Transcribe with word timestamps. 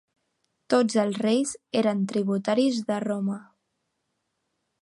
Tots 0.73 0.95
els 1.01 1.19
reis 1.25 1.51
eren 1.83 2.01
tributaris 2.13 2.83
de 2.91 3.01
Roma. 3.07 3.41